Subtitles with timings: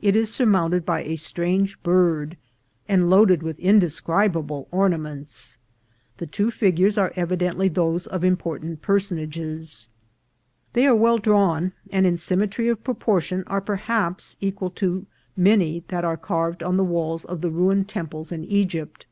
[0.00, 2.36] It is surmounted by a strange bird,
[2.88, 5.58] and loaded with in describable ornaments.
[6.16, 9.88] The two figures are evidently those of important personages.
[10.72, 15.06] They are well drawn, and in symmetry of proportion are perhaps equal to
[15.36, 19.06] many that are carved on the walls of the ruined tem ples in Egypt.